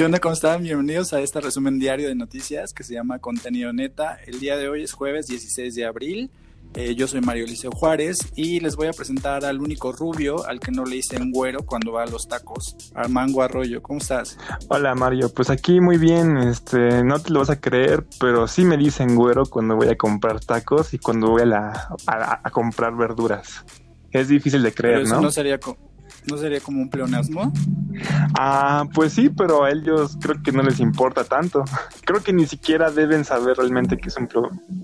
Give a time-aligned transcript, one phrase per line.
[0.00, 0.18] ¿Qué onda?
[0.18, 0.62] ¿Cómo están?
[0.62, 4.18] Bienvenidos a este resumen diario de noticias que se llama Contenido Neta.
[4.26, 6.30] El día de hoy es jueves 16 de abril.
[6.72, 10.58] Eh, yo soy Mario Liceo Juárez y les voy a presentar al único rubio al
[10.58, 13.82] que no le dicen güero cuando va a los tacos, Armango Arroyo.
[13.82, 14.38] ¿Cómo estás?
[14.68, 18.64] Hola Mario, pues aquí muy bien, este, no te lo vas a creer, pero sí
[18.64, 22.96] me dicen güero cuando voy a comprar tacos y cuando voy a, la, a, comprar
[22.96, 23.66] verduras.
[24.10, 25.20] Es difícil de creer, ¿no?
[25.20, 25.60] No sería,
[26.28, 27.52] ¿No sería como un pleonasmo?
[28.38, 31.64] Ah, pues sí, pero a ellos creo que no les importa tanto.
[32.04, 34.28] Creo que ni siquiera deben saber realmente que es un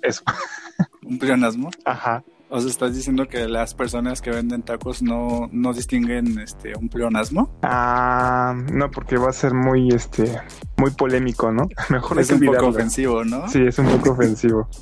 [0.02, 0.22] eso.
[1.02, 1.70] ¿Un pleonasmo?
[1.84, 2.24] Ajá.
[2.48, 6.88] O sea, ¿estás diciendo que las personas que venden tacos no, no distinguen este un
[6.88, 7.58] pleonasmo?
[7.62, 10.40] Ah, no, porque va a ser muy este
[10.76, 11.68] muy polémico, ¿no?
[11.90, 13.48] Mejor es un poco ofensivo, ¿no?
[13.48, 14.68] Sí, es un poco ofensivo.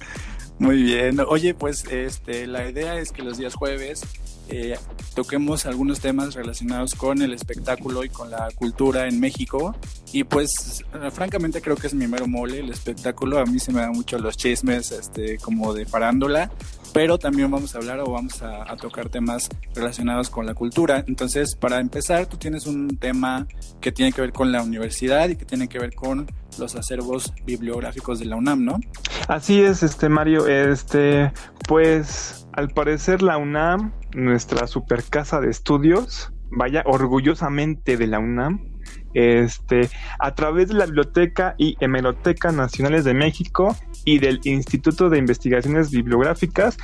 [0.59, 1.19] Muy bien.
[1.27, 4.03] Oye, pues este la idea es que los días jueves
[4.49, 4.77] eh,
[5.15, 9.75] toquemos algunos temas relacionados con el espectáculo y con la cultura en México.
[10.13, 13.39] Y pues, francamente, creo que es mi mero mole el espectáculo.
[13.39, 16.51] A mí se me dan mucho los chismes, este, como de parándola
[16.95, 21.05] pero también vamos a hablar o vamos a, tocar temas relacionados con la cultura.
[21.09, 23.49] Entonces, para empezar, tú tienes un tema
[23.81, 27.33] que tiene que ver con la universidad y que tiene que ver con los acervos
[27.45, 28.81] bibliográficos de la UNAM, ¿no?
[29.27, 31.33] Así es, este Mario, este,
[31.67, 38.75] pues al parecer la UNAM, nuestra super casa de estudios, vaya orgullosamente de la UNAM,
[39.15, 45.19] este, a través de la Biblioteca y Hemeroteca Nacionales de México y del Instituto de
[45.19, 46.77] Investigaciones Bibliográficas,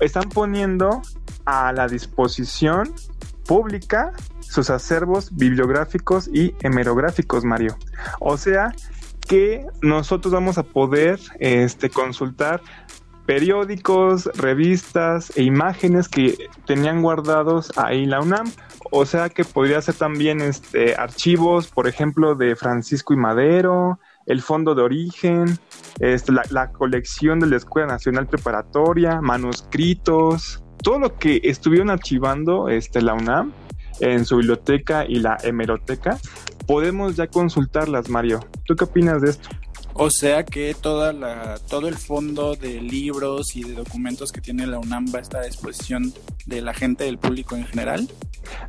[0.00, 1.02] están poniendo
[1.44, 2.94] a la disposición
[3.46, 7.76] pública sus acervos bibliográficos y hemerográficos, Mario.
[8.20, 8.72] O sea
[9.26, 12.62] que nosotros vamos a poder este, consultar
[13.28, 18.50] periódicos, revistas e imágenes que tenían guardados ahí la UNAM.
[18.90, 24.40] O sea que podría ser también este, archivos, por ejemplo, de Francisco y Madero, el
[24.40, 25.58] Fondo de Origen,
[26.00, 33.02] este, la, colección de la Escuela Nacional Preparatoria, manuscritos, todo lo que estuvieron archivando este,
[33.02, 33.52] la UNAM
[34.00, 36.16] en su biblioteca y la hemeroteca,
[36.66, 38.40] podemos ya consultarlas, Mario.
[38.64, 39.50] ¿Tú qué opinas de esto?
[40.00, 44.64] O sea que toda la, todo el fondo de libros y de documentos que tiene
[44.64, 46.14] la UNAM va a estar a disposición
[46.46, 48.08] de la gente, del público en general.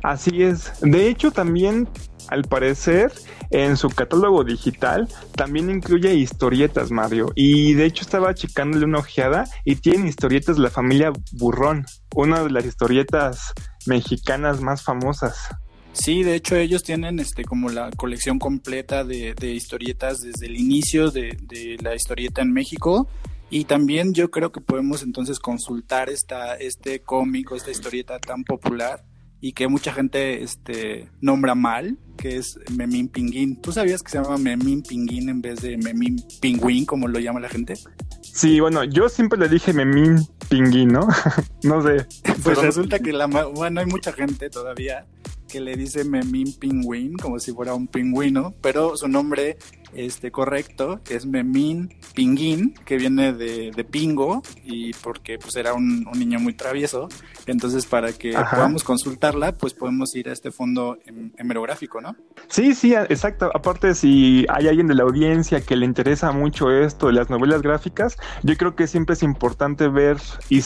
[0.02, 0.72] Así es.
[0.80, 1.88] De hecho, también,
[2.28, 3.12] al parecer,
[3.50, 7.30] en su catálogo digital también incluye historietas, Mario.
[7.36, 12.42] Y de hecho estaba checándole una ojeada y tiene historietas de la familia Burrón, una
[12.42, 13.52] de las historietas
[13.86, 15.48] mexicanas más famosas.
[15.92, 21.10] Sí, de hecho ellos tienen este como la colección completa de, historietas desde el inicio
[21.10, 21.36] de,
[21.82, 23.08] la historieta en México
[23.50, 28.44] y también yo creo que podemos entonces consultar esta, este cómic o esta historieta tan
[28.44, 29.04] popular
[29.40, 33.60] y que mucha gente este, nombra mal, que es Memín Pinguín.
[33.60, 37.40] ¿Tú sabías que se llama Memín Pinguín en vez de Memín Pingüín, como lo llama
[37.40, 37.74] la gente?
[38.20, 40.16] Sí, bueno, yo siempre le dije Memín
[40.48, 41.08] Pinguín, ¿no?
[41.64, 42.06] no sé.
[42.44, 45.06] Pues resulta que la, bueno, hay mucha gente todavía
[45.50, 49.58] que le dice Memín Pingüín, como si fuera un pingüino, pero su nombre
[49.94, 56.06] este, correcto es Memín Pinguín, que viene de, de pingo, y porque pues era un,
[56.16, 57.08] niño muy travieso.
[57.46, 60.98] Entonces, para que podamos consultarla, pues podemos ir a este fondo
[61.36, 62.14] hemerográfico, ¿no?
[62.48, 63.50] Sí, sí, exacto.
[63.54, 67.62] Aparte, si hay alguien de la audiencia que le interesa mucho esto de las novelas
[67.62, 70.18] gráficas, yo creo que siempre es importante ver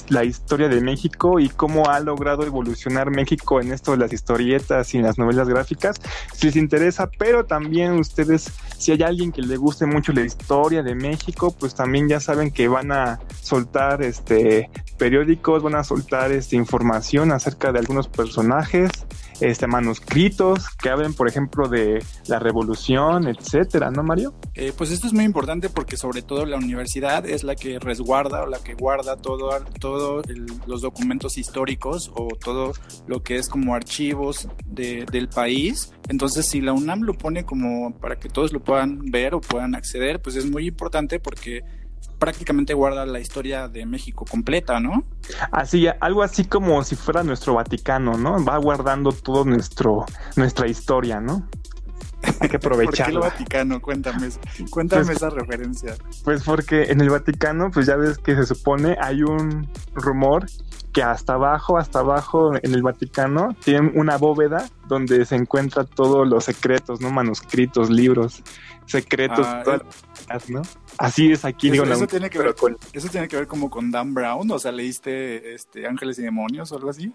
[0.08, 4.94] la historia de México y cómo ha logrado evolucionar México en esto de las historietas
[4.94, 6.00] y las novelas gráficas,
[6.34, 10.82] si les interesa, pero también ustedes, si hay alguien que le guste mucho la historia
[10.82, 16.32] de México, pues también ya saben que van a soltar este periódicos, van a soltar
[16.32, 18.90] esta información acerca de algunos personajes
[19.40, 24.34] este, manuscritos que hablen, por ejemplo, de la revolución, etcétera, ¿no, Mario?
[24.54, 28.42] Eh, pues esto es muy importante porque sobre todo la universidad es la que resguarda
[28.42, 30.22] o la que guarda todo, todo
[30.66, 32.72] los documentos históricos o todo
[33.06, 35.92] lo que es como archivos del país.
[36.08, 39.74] Entonces, si la UNAM lo pone como para que todos lo puedan ver o puedan
[39.74, 41.62] acceder, pues es muy importante porque
[42.18, 45.04] prácticamente guarda la historia de México completa, ¿no?
[45.50, 48.44] Así, algo así como si fuera nuestro Vaticano, ¿no?
[48.44, 50.06] Va guardando todo nuestro
[50.36, 51.48] nuestra historia, ¿no?
[52.40, 53.06] Hay que aprovechar.
[53.12, 53.80] ¿Por qué el Vaticano?
[53.80, 54.28] Cuéntame,
[54.70, 55.94] cuéntame pues, esa referencia.
[56.24, 60.46] Pues porque en el Vaticano, pues ya ves que se supone hay un rumor
[60.92, 66.26] que hasta abajo, hasta abajo en el Vaticano, tienen una bóveda donde se encuentran todos
[66.26, 67.10] los secretos, ¿no?
[67.10, 68.44] Manuscritos, libros,
[68.86, 69.64] secretos, ah,
[70.48, 70.62] ¿no?
[70.96, 72.78] Así es aquí, eso, digo, eso tiene que ver con...
[72.92, 76.70] Eso tiene que ver como con Dan Brown, o sea, leíste este Ángeles y Demonios
[76.70, 77.12] o algo así.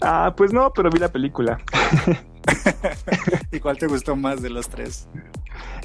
[0.00, 1.60] Ah, pues no, pero vi la película.
[3.52, 5.08] ¿Y cuál te gustó más de los tres?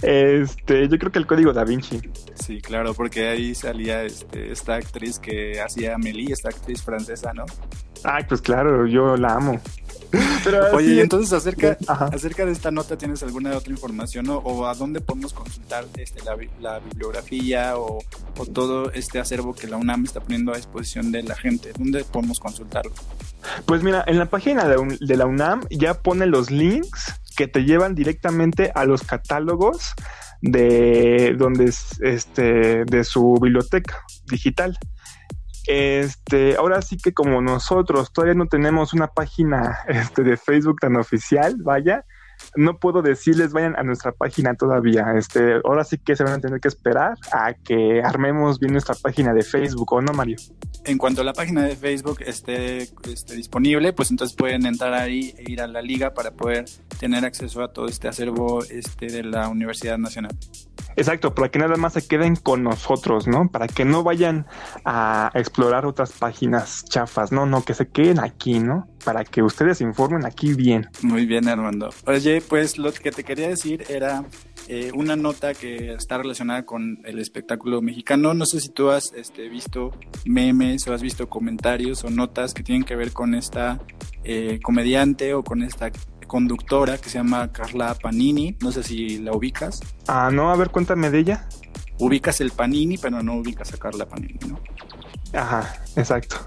[0.01, 1.99] Este, yo creo que el código da Vinci.
[2.35, 7.45] Sí, claro, porque ahí salía este, esta actriz que hacía Amélie, esta actriz francesa, ¿no?
[8.03, 9.59] Ay, pues claro, yo la amo.
[10.73, 15.33] Oye, entonces acerca, acerca de esta nota, ¿tienes alguna otra información o, a dónde podemos
[15.33, 16.21] consultar este,
[16.59, 17.99] la, bibliografía o,
[18.53, 21.73] todo este acervo que la UNAM está poniendo a disposición de la gente?
[21.77, 22.93] ¿Dónde podemos consultarlo?
[23.65, 27.63] Pues mira, en la página de, de la UNAM ya pone los links que te
[27.63, 29.93] llevan directamente a los catálogos
[30.41, 34.77] de donde este de su biblioteca digital.
[35.67, 40.95] Este, ahora sí que como nosotros todavía no tenemos una página este, de Facebook tan
[40.95, 42.05] oficial, vaya,
[42.55, 45.13] no puedo decirles vayan a nuestra página todavía.
[45.15, 48.95] Este, ahora sí que se van a tener que esperar a que armemos bien nuestra
[48.95, 50.37] página de Facebook, ¿o no, Mario?
[50.85, 55.35] En cuanto a la página de Facebook esté, esté disponible, pues entonces pueden entrar ahí
[55.37, 56.65] e ir a la liga para poder
[56.99, 60.37] tener acceso a todo este acervo este, de la Universidad Nacional.
[60.95, 63.49] Exacto, para que nada más se queden con nosotros, ¿no?
[63.49, 64.47] Para que no vayan
[64.83, 68.87] a explorar otras páginas chafas, no, no, que se queden aquí, ¿no?
[69.03, 70.87] Para que ustedes se informen aquí bien.
[71.01, 71.89] Muy bien, Armando.
[72.05, 74.25] Oye, pues lo que te quería decir era
[74.67, 78.33] eh, una nota que está relacionada con el espectáculo mexicano.
[78.33, 79.91] No sé si tú has este, visto
[80.25, 83.79] memes o has visto comentarios o notas que tienen que ver con esta
[84.23, 85.89] eh, comediante o con esta
[86.27, 88.57] conductora que se llama Carla Panini.
[88.61, 89.79] No sé si la ubicas.
[90.07, 91.47] Ah, no, a ver, cuéntame de ella.
[91.99, 94.59] Ubicas el Panini, pero no ubicas a Carla Panini, ¿no?
[95.33, 96.37] Ajá, exacto.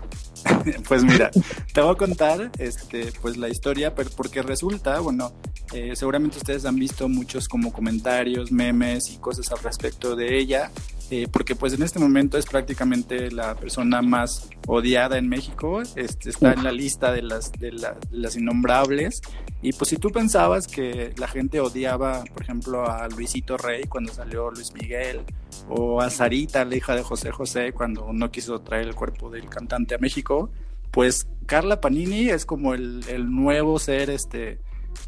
[0.88, 1.30] pues mira,
[1.72, 5.32] te voy a contar este, pues la historia, pero porque resulta, bueno,
[5.72, 10.70] eh, seguramente ustedes han visto muchos como comentarios, memes y cosas al respecto de ella.
[11.12, 16.30] Eh, porque pues en este momento es prácticamente la persona más odiada en México, este,
[16.30, 17.72] está en la lista de las, de,
[18.12, 19.20] las innombrables,
[19.60, 24.12] y pues si tú pensabas que la gente odiaba, por ejemplo, a Luisito Rey cuando
[24.12, 25.22] salió Luis Miguel,
[25.68, 29.48] o a Sarita, la hija de José José, cuando no quiso traer el cuerpo del
[29.48, 30.50] cantante a México,
[30.92, 34.60] pues Carla Panini es como el, el nuevo ser este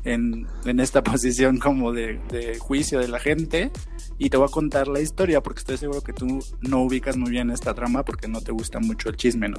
[0.04, 3.70] en, en esta posición como de, de, juicio de la gente
[4.18, 7.30] y te voy a contar la historia porque estoy seguro que tú no ubicas muy
[7.30, 9.58] bien esta trama porque no te gusta mucho el chisme, ¿no?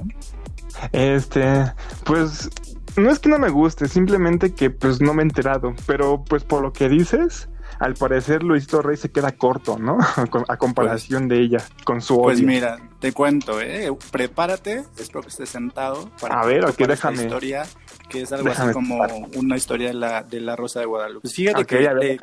[0.92, 1.72] Este,
[2.04, 2.50] pues
[2.96, 6.44] no es que no me guste, simplemente que pues no me he enterado, pero pues
[6.44, 7.48] por lo que dices,
[7.78, 9.98] al parecer Luisito Rey se queda corto, ¿no?
[10.48, 12.46] a comparación de ella, con su pues odio.
[12.46, 13.90] Pues mira, te cuento, ¿eh?
[14.10, 17.24] Prepárate, espero que estés sentado para a ver, aquí déjame.
[17.24, 17.64] historia,
[18.08, 18.98] que es algo así como
[19.36, 21.22] una historia de la, de la Rosa de Guadalupe.
[21.22, 22.18] Pues fíjate que eh,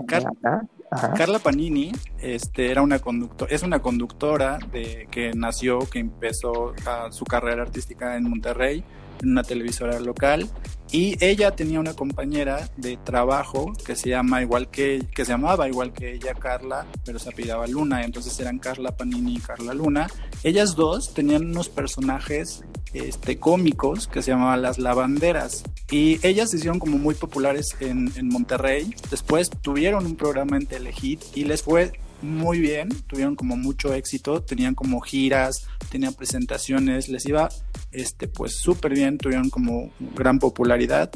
[1.16, 6.74] Carla Panini este, era una conductora, es una conductora de, que nació, que empezó
[7.12, 8.84] su carrera artística en Monterrey
[9.22, 10.50] en una televisora local
[10.92, 15.70] y ella tenía una compañera de trabajo que se llama igual que que se llamaba
[15.70, 20.08] igual que ella Carla pero se apellidaba Luna entonces eran Carla Panini y Carla Luna.
[20.44, 22.64] Ellas dos tenían unos personajes
[22.94, 28.12] este cómicos que se llamaban las lavanderas y ellas se hicieron como muy populares en,
[28.16, 28.94] en Monterrey.
[29.10, 34.42] Después tuvieron un programa en Telehit y les fue muy bien, tuvieron como mucho éxito,
[34.42, 37.50] tenían como giras, tenían presentaciones, les iba
[37.92, 41.12] este pues súper bien, tuvieron como gran popularidad.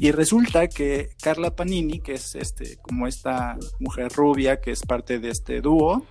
[0.00, 5.18] Y resulta que Carla Panini, que es este como esta mujer rubia que es parte
[5.18, 6.04] de este dúo,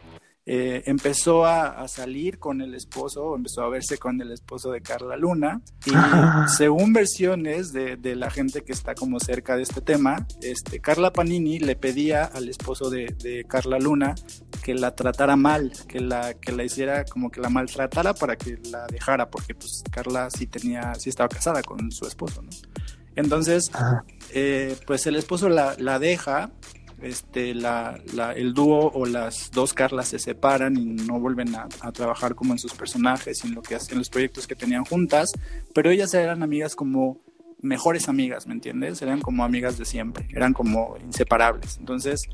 [0.49, 5.17] eh, empezó a, salir con el esposo, empezó a verse con el esposo de Carla
[5.17, 5.61] Luna.
[5.85, 5.91] Y
[6.55, 11.59] según versiones de, la gente que está como cerca de este tema, este, Carla Panini
[11.59, 14.15] le pedía al esposo de, Carla Luna
[14.63, 18.57] que la tratara mal, que la, que la hiciera como que la maltratara para que
[18.71, 22.49] la dejara, porque pues Carla sí tenía, sí estaba casada con su esposo, ¿no?
[23.17, 23.69] Entonces,
[24.31, 26.51] eh, pues el esposo la, la deja
[27.01, 27.99] este, la,
[28.35, 32.59] el dúo o las dos Carlas se separan y no vuelven a, trabajar como en
[32.59, 35.31] sus personajes en lo que hacen los proyectos que tenían juntas,
[35.73, 37.19] pero ellas eran amigas como
[37.67, 39.01] mejores amigas, ¿me entiendes?
[39.01, 41.77] Eran como amigas de siempre, eran como inseparables.
[41.77, 42.29] Entonces,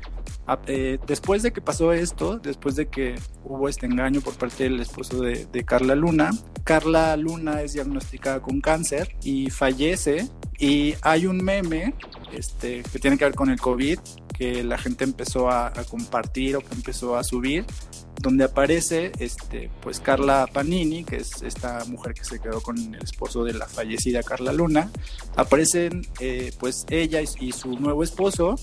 [0.66, 4.80] eh, después de que pasó esto, después de que hubo este engaño por parte del
[4.80, 6.30] esposo de, Carla Luna,
[6.64, 11.94] Carla Luna es diagnosticada con cáncer y fallece y hay un meme
[12.32, 13.98] este, que tiene que ver con el COVID
[14.34, 17.64] que la gente empezó a, compartir o que empezó a subir,
[18.20, 23.02] donde aparece este, pues Carla Panini, que es esta mujer que se quedó con el
[23.02, 24.90] esposo de la fallecida Carla Luna,
[25.36, 28.56] aparecen eh, pues ella y, su nuevo esposo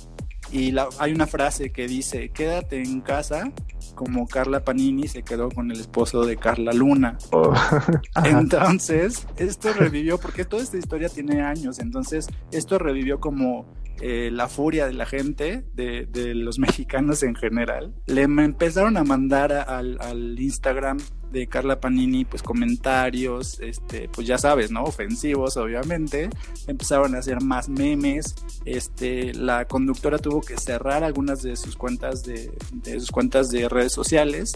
[0.51, 3.51] y la, hay una frase que dice, quédate en casa
[3.95, 7.17] como Carla Panini se quedó con el esposo de Carla Luna.
[7.31, 7.53] Oh.
[8.23, 13.65] entonces, esto revivió, porque toda esta historia tiene años, entonces esto revivió como
[14.01, 19.03] eh, la furia de la gente, de, de, los mexicanos en general, le empezaron a
[19.03, 20.99] mandar al, al Instagram
[21.31, 24.83] de Carla Panini, pues comentarios, este, pues ya sabes, ¿no?
[24.83, 26.29] Ofensivos, obviamente.
[26.67, 28.35] Empezaron a hacer más memes.
[28.65, 33.69] Este, la conductora tuvo que cerrar algunas de sus cuentas de, de sus cuentas de
[33.69, 34.53] redes sociales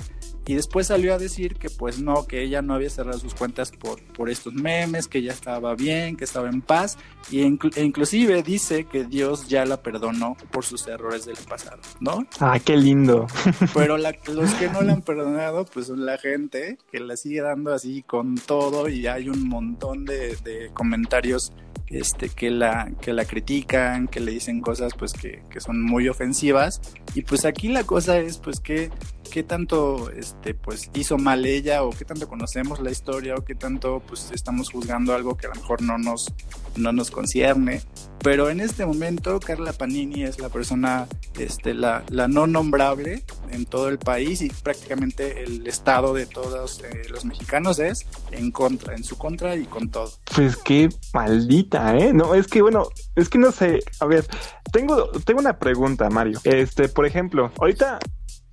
[0.47, 3.71] y después salió a decir que pues no, que ella no había cerrado sus cuentas
[3.71, 6.97] por, por estos memes, que ya estaba bien, que estaba en paz,
[7.31, 12.27] y e inclusive dice que Dios ya la perdonó por sus errores del pasado, ¿no?
[12.39, 13.25] Ah, qué lindo.
[13.73, 17.41] Pero la, los que no la han perdonado, pues son la gente que la sigue
[17.41, 21.53] dando así con todo y hay un montón de, de comentarios
[21.87, 26.07] este, que, la, que la critican, que le dicen cosas pues que, que, son muy
[26.09, 26.81] ofensivas.
[27.13, 28.89] Y pues aquí la cosa es pues que
[29.25, 33.55] qué tanto este, pues hizo mal ella o qué tanto conocemos la historia o qué
[33.55, 36.33] tanto pues estamos juzgando algo que a lo mejor no nos,
[36.75, 37.81] no nos concierne.
[38.19, 43.65] Pero en este momento Carla Panini es la persona, este, la, la no nombrable en
[43.65, 48.95] todo el país y prácticamente el estado de todos eh, los mexicanos es en contra,
[48.95, 50.11] en su contra y con todo.
[50.35, 52.13] Pues qué maldita, ¿eh?
[52.13, 54.25] No, es que bueno, es que no sé, a ver,
[54.71, 56.39] tengo, tengo una pregunta, Mario.
[56.43, 57.99] Este, por ejemplo, ahorita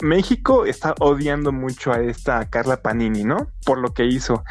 [0.02, 3.48] México está odiando mucho a esta Carla Panini, ¿no?
[3.64, 4.44] Por lo que hizo.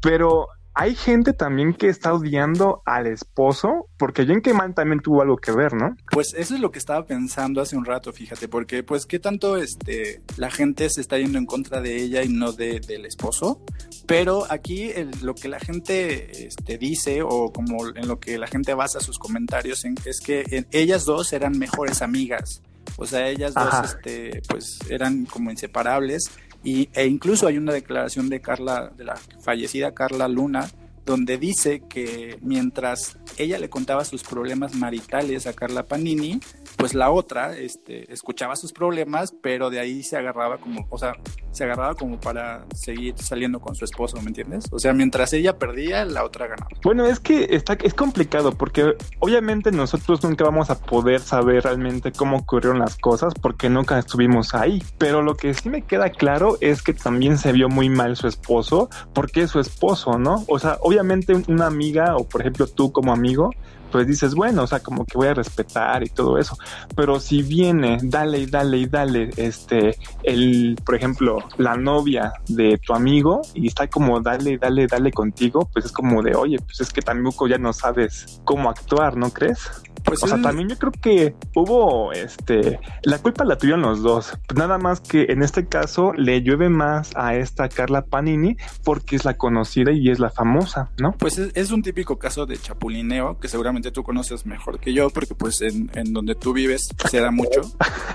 [0.00, 5.36] Pero hay gente también que está odiando al esposo, porque Jen Man también tuvo algo
[5.36, 5.96] que ver, ¿no?
[6.10, 9.56] Pues eso es lo que estaba pensando hace un rato, fíjate, porque pues qué tanto
[9.56, 13.62] este la gente se está yendo en contra de ella y no de, del esposo,
[14.06, 14.92] pero aquí
[15.22, 19.18] lo que la gente este, dice o como en lo que la gente basa sus
[19.18, 22.62] comentarios en, es que ellas dos eran mejores amigas.
[23.00, 26.30] O sea, ellas dos, este, pues, eran como inseparables.
[26.62, 30.68] Y, e incluso hay una declaración de Carla, de la fallecida Carla Luna,
[31.10, 36.38] donde dice que mientras ella le contaba sus problemas maritales a Carla Panini,
[36.76, 41.14] pues la otra este, escuchaba sus problemas, pero de ahí se agarraba como, o sea,
[41.50, 44.66] se agarraba como para seguir saliendo con su esposo, ¿me entiendes?
[44.70, 46.68] O sea, mientras ella perdía, la otra ganaba.
[46.84, 52.12] Bueno, es que está, es complicado porque obviamente nosotros nunca vamos a poder saber realmente
[52.12, 56.56] cómo ocurrieron las cosas porque nunca estuvimos ahí, pero lo que sí me queda claro
[56.60, 60.44] es que también se vio muy mal su esposo porque es su esposo, ¿no?
[60.46, 60.99] O sea, obviamente
[61.48, 63.50] una amiga o por ejemplo tú como amigo
[63.90, 66.56] pues dices, bueno, o sea, como que voy a respetar y todo eso.
[66.96, 72.78] Pero si viene, dale y dale y dale, este, el, por ejemplo, la novia de
[72.78, 76.80] tu amigo y está como dale, dale, dale contigo, pues es como de, oye, pues
[76.80, 79.68] es que tampoco ya no sabes cómo actuar, ¿no crees?
[80.04, 84.38] Pues o sea, también yo creo que hubo, este, la culpa la tuvieron los dos.
[84.54, 89.24] Nada más que en este caso le llueve más a esta Carla Panini porque es
[89.24, 91.12] la conocida y es la famosa, ¿no?
[91.12, 95.34] Pues es, un típico caso de chapulineo que seguramente tú conoces mejor que yo porque
[95.34, 97.60] pues en, en donde tú vives se da mucho.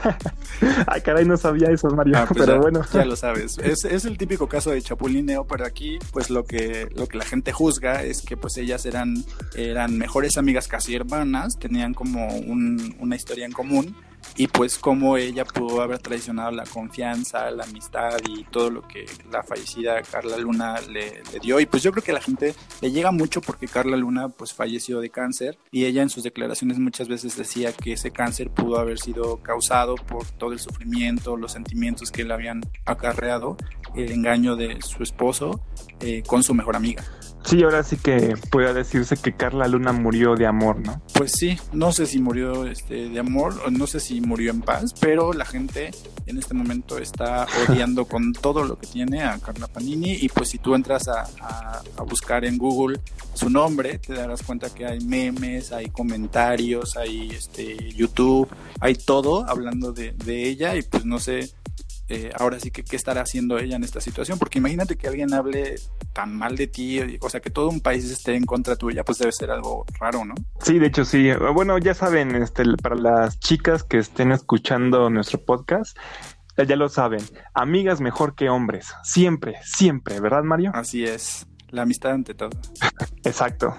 [0.88, 2.82] Ay, caray, no sabía eso, Mario, ah, pues pero bueno.
[2.94, 3.58] Ya lo sabes.
[3.60, 7.26] Es, es el típico caso de chapulineo, pero aquí pues lo que, lo que la
[7.26, 9.24] gente juzga es que pues ellas eran,
[9.56, 13.96] eran mejores amigas casi hermanas, tenían como una historia en común
[14.36, 19.06] y pues cómo ella pudo haber traicionado la confianza, la amistad y todo lo que
[19.32, 21.60] la fallecida Carla Luna le, dio.
[21.60, 24.54] Y pues yo creo que a la gente le llega mucho porque Carla Luna pues
[24.54, 28.78] falleció de cáncer y ella en sus declaraciones muchas veces decía que ese cáncer pudo
[28.78, 33.58] haber sido causado por todo el sufrimiento, los sentimientos que le habían acarreado
[33.98, 35.62] el engaño de su esposo
[36.00, 37.04] eh, con su mejor amiga.
[37.46, 41.00] Sí, ahora sí que puede decirse que Carla Luna murió de amor, ¿no?
[41.14, 44.62] Pues sí, no sé si murió este, de amor, o no sé si murió en
[44.62, 45.92] paz, pero la gente
[46.26, 50.50] en este momento está odiando con todo lo que tiene a Carla Panini y pues
[50.50, 53.00] si tú entras a, buscar en Google
[53.36, 58.48] su nombre, te darás cuenta que hay memes, hay comentarios, hay este, YouTube,
[58.80, 61.52] hay todo hablando de, de ella y pues no sé
[62.08, 65.34] eh, ahora sí que qué estará haciendo ella en esta situación, porque imagínate que alguien
[65.34, 65.76] hable
[66.14, 69.18] tan mal de ti, o sea, que todo un país esté en contra tuya, pues
[69.18, 70.36] debe ser algo raro, ¿no?
[70.62, 71.30] Sí, de hecho sí.
[71.54, 75.98] Bueno, ya saben, este, para las chicas que estén escuchando nuestro podcast,
[76.64, 77.22] ya lo saben,
[77.54, 80.72] amigas mejor que hombres, siempre, siempre, ¿verdad, Mario?
[80.74, 82.52] Así es, la amistad ante todo.
[83.24, 83.76] Exacto.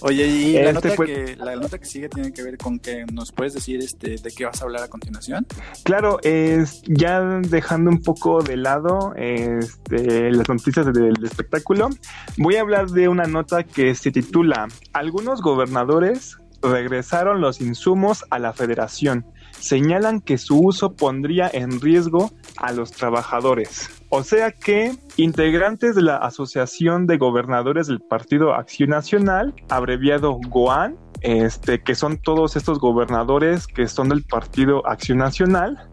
[0.00, 3.04] Oye, y la, este, nota que, la nota que sigue tiene que ver con que
[3.12, 5.46] nos puedes decir este, de qué vas a hablar a continuación.
[5.82, 11.88] Claro, es ya dejando un poco de lado este, las noticias del espectáculo,
[12.36, 18.38] voy a hablar de una nota que se titula Algunos gobernadores regresaron los insumos a
[18.38, 19.26] la federación.
[19.60, 23.90] Señalan que su uso pondría en riesgo a los trabajadores.
[24.10, 30.96] O sea que integrantes de la Asociación de Gobernadores del Partido Acción Nacional, abreviado GOAN,
[31.20, 35.88] este, que son todos estos gobernadores que son del Partido Acción Nacional,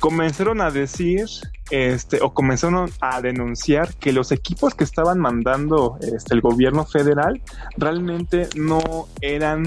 [0.00, 1.26] comenzaron a decir,
[1.70, 7.40] este, o comenzaron a denunciar que los equipos que estaban mandando este, el gobierno federal
[7.76, 9.64] realmente no eran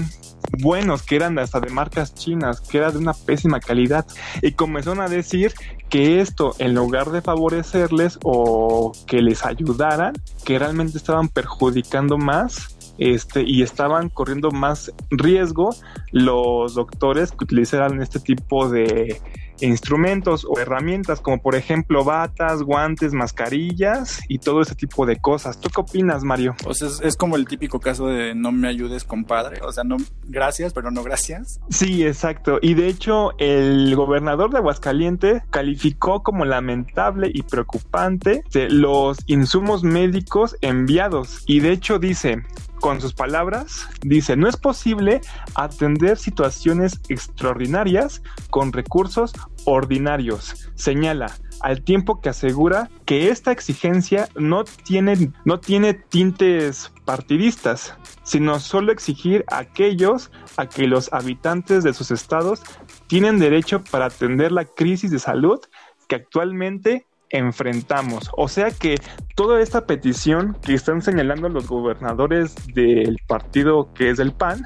[0.60, 4.06] buenos, que eran hasta de marcas chinas, que era de una pésima calidad.
[4.40, 5.52] Y comenzaron a decir
[5.88, 12.76] que esto, en lugar de favorecerles o que les ayudaran, que realmente estaban perjudicando más
[12.98, 15.74] este, y estaban corriendo más riesgo
[16.10, 19.20] los doctores que utilizaran este tipo de
[19.66, 25.60] instrumentos o herramientas como por ejemplo batas, guantes, mascarillas y todo ese tipo de cosas.
[25.60, 26.54] ¿Tú qué opinas, Mario?
[26.64, 29.60] O sea, es, como el típico caso de no me ayudes, compadre.
[29.62, 31.60] O sea, no, gracias, pero no gracias.
[31.70, 32.58] Sí, exacto.
[32.60, 40.56] Y de hecho, el gobernador de Aguascalientes calificó como lamentable y preocupante los insumos médicos
[40.60, 41.42] enviados.
[41.46, 42.42] Y de hecho dice,
[42.82, 45.20] con sus palabras, dice, no es posible
[45.54, 49.32] atender situaciones extraordinarias con recursos
[49.64, 50.68] ordinarios.
[50.74, 58.58] Señala, al tiempo que asegura que esta exigencia no tiene, no tiene tintes partidistas, sino
[58.58, 62.62] solo exigir a aquellos a que los habitantes de sus estados
[63.06, 65.60] tienen derecho para atender la crisis de salud
[66.08, 68.30] que actualmente enfrentamos.
[68.36, 68.96] O sea que
[69.34, 74.64] toda esta petición que están señalando los gobernadores del partido que es el PAN,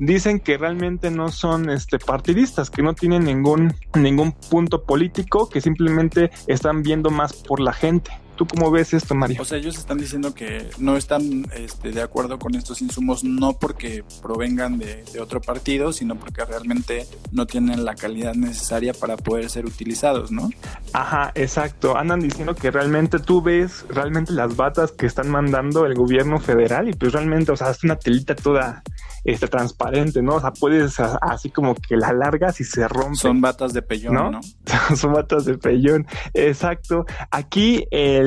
[0.00, 5.60] dicen que realmente no son este partidistas, que no tienen ningún ningún punto político, que
[5.60, 8.10] simplemente están viendo más por la gente.
[8.36, 9.40] ¿Tú cómo ves esto, Mario?
[9.40, 13.54] O sea, ellos están diciendo que no están este, de acuerdo con estos insumos, no
[13.58, 19.48] porque provengan de, otro partido, sino porque realmente no tienen la calidad necesaria para poder
[19.48, 20.50] ser utilizados, ¿no?
[20.92, 21.96] Ajá, exacto.
[21.96, 26.88] Andan diciendo que realmente tú ves realmente las batas que están mandando el gobierno federal
[26.88, 28.82] y pues realmente, o sea, es una telita toda
[29.24, 30.36] este, transparente, ¿no?
[30.36, 33.16] O sea, puedes así como que la largas y se rompe.
[33.16, 34.40] Son batas de pellón, ¿no?
[34.96, 37.06] Son batas de pellón, exacto.
[37.30, 38.25] Aquí el,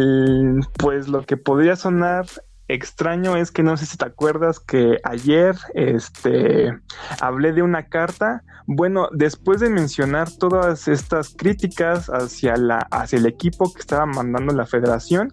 [0.77, 2.25] pues lo que podría sonar
[2.69, 6.71] extraño es que no sé si te acuerdas que ayer este
[7.19, 8.43] hablé de una carta.
[8.71, 14.53] Bueno, después de mencionar todas estas críticas hacia la hacia el equipo que estaba mandando
[14.53, 15.31] la federación,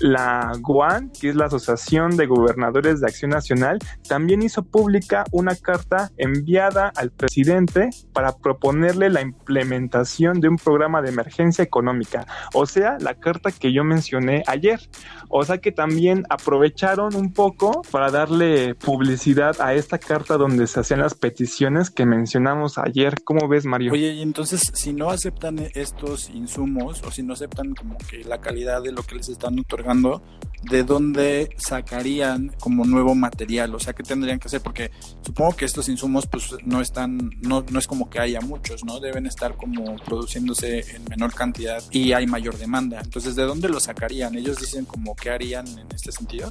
[0.00, 5.54] la GUAN, que es la Asociación de Gobernadores de Acción Nacional, también hizo pública una
[5.56, 12.64] carta enviada al presidente para proponerle la implementación de un programa de emergencia económica, o
[12.64, 14.80] sea, la carta que yo mencioné ayer.
[15.28, 20.66] O sea que también aproveché echaron un poco para darle publicidad a esta carta donde
[20.66, 23.22] se hacían las peticiones que mencionamos ayer.
[23.24, 23.92] ¿Cómo ves, Mario?
[23.92, 28.40] Oye, y entonces, si no aceptan estos insumos o si no aceptan como que la
[28.40, 30.22] calidad de lo que les están otorgando,
[30.62, 33.74] ¿de dónde sacarían como nuevo material?
[33.74, 34.60] O sea, ¿qué tendrían que hacer?
[34.60, 34.90] Porque
[35.22, 39.00] supongo que estos insumos pues no están, no, no es como que haya muchos, ¿no?
[39.00, 43.00] Deben estar como produciéndose en menor cantidad y hay mayor demanda.
[43.02, 44.36] Entonces, ¿de dónde lo sacarían?
[44.36, 46.50] Ellos dicen como qué harían en este sentido.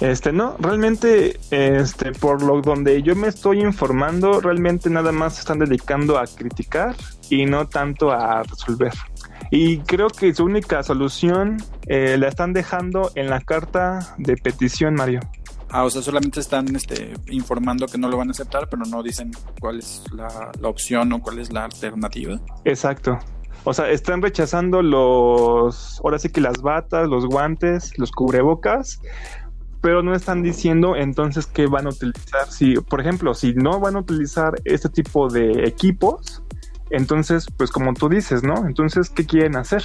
[0.00, 5.40] Este, no, realmente, este, por lo donde yo me estoy informando, realmente nada más se
[5.40, 6.94] están dedicando a criticar
[7.30, 8.92] y no tanto a resolver.
[9.50, 14.94] Y creo que su única solución eh, la están dejando en la carta de petición,
[14.94, 15.20] Mario.
[15.68, 19.02] Ah, o sea, solamente están este, informando que no lo van a aceptar, pero no
[19.02, 19.30] dicen
[19.60, 22.38] cuál es la, la opción o cuál es la alternativa.
[22.64, 23.18] Exacto.
[23.68, 29.00] O sea, están rechazando los, ahora sí que las batas, los guantes, los cubrebocas,
[29.80, 32.46] pero no están diciendo entonces qué van a utilizar.
[32.48, 36.44] Si, por ejemplo, si no van a utilizar este tipo de equipos,
[36.90, 38.68] entonces, pues como tú dices, ¿no?
[38.68, 39.82] Entonces, ¿qué quieren hacer?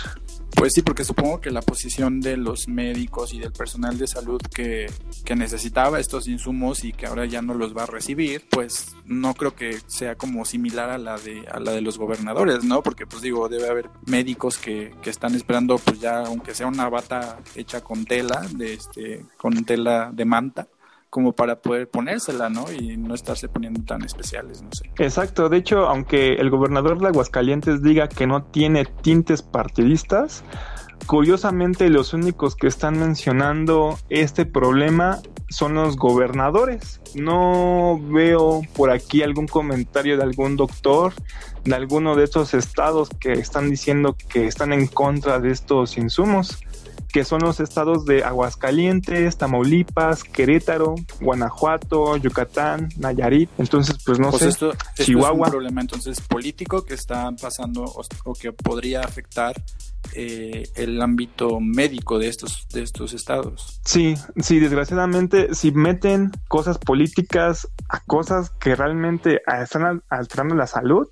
[0.56, 4.42] Pues sí, porque supongo que la posición de los médicos y del personal de salud
[4.54, 4.92] que,
[5.26, 9.34] que, necesitaba estos insumos y que ahora ya no los va a recibir, pues no
[9.34, 12.84] creo que sea como similar a la de, a la de los gobernadores, ¿no?
[12.84, 16.90] Porque pues digo, debe haber médicos que, que están esperando pues ya, aunque sea una
[16.90, 20.68] bata hecha con tela, de este, con tela de manta,
[21.12, 22.72] como para poder ponérsela, ¿no?
[22.72, 24.90] Y no estarse poniendo tan especiales, no sé.
[24.98, 30.46] Exacto, de hecho, aunque el gobernador de Aguascalientes diga que no tiene tintes partidistas,
[31.06, 35.20] curiosamente los únicos que están mencionando este problema
[35.50, 37.02] son los gobernadores.
[37.14, 41.14] No veo por aquí algún comentario de algún doctor
[41.66, 46.58] de alguno de estos estados que están diciendo que están en contra de estos insumos
[47.12, 53.50] que son los estados de Aguascalientes, Tamaulipas, Querétaro, Guanajuato, Yucatán, Nayarit.
[53.58, 55.48] Entonces, pues no pues sé, Chihuahua.
[55.48, 59.54] es un problema entonces político que está pasando o, que podría afectar
[60.14, 63.80] eh, el ámbito médico de estos, de estos estados.
[63.86, 71.08] Sí, sí, desgraciadamente, si meten cosas políticas a cosas que realmente están alterando la salud,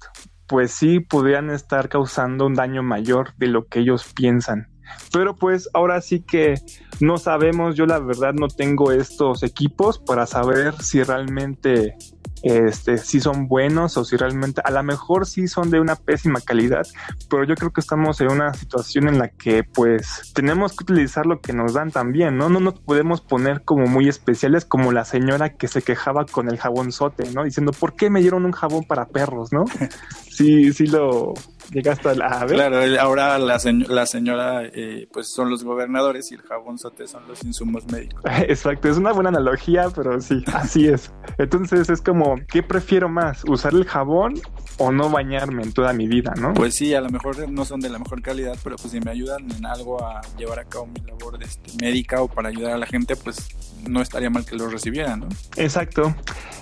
[0.47, 4.67] pues sí podrían estar causando un daño mayor de lo que ellos piensan.
[5.11, 6.55] Pero pues ahora sí que
[6.99, 11.95] no sabemos, yo la verdad no tengo estos equipos para saber si realmente
[12.41, 16.39] este, si son buenos o si realmente a lo mejor sí son de una pésima
[16.39, 16.87] calidad,
[17.29, 21.25] pero yo creo que estamos en una situación en la que pues tenemos que utilizar
[21.25, 22.49] lo que nos dan también, ¿no?
[22.49, 26.57] No nos podemos poner como muy especiales como la señora que se quejaba con el
[26.57, 27.43] jabonzote, ¿no?
[27.43, 29.65] Diciendo, ¿por qué me dieron un jabón para perros, ¿no?
[30.29, 31.33] sí, sí lo,
[31.71, 36.41] llegaste a la Claro, ahora la, la señora, eh, pues son los gobernadores y el
[36.41, 38.23] jabón sote son los insumos médicos.
[38.47, 41.11] Exacto, es una buena analogía, pero sí, así es.
[41.37, 43.43] Entonces es como, ¿qué prefiero más?
[43.45, 44.35] ¿Usar el jabón
[44.77, 46.53] o no bañarme en toda mi vida, no?
[46.53, 49.11] Pues sí, a lo mejor no son de la mejor calidad, pero pues si me
[49.11, 52.73] ayudan en algo a llevar a cabo mi labor de este, médica o para ayudar
[52.73, 53.49] a la gente, pues
[53.87, 55.27] no estaría mal que lo recibieran, ¿no?
[55.57, 56.15] Exacto.